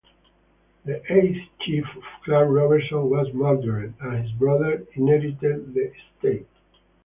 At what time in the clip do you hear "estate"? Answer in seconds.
5.93-6.47